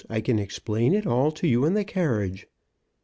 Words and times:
I 0.09 0.19
can 0.19 0.39
explain 0.39 0.95
it 0.95 1.05
all 1.05 1.31
to 1.33 1.47
you 1.47 1.63
in 1.63 1.75
the 1.75 1.83
carriage." 1.85 2.47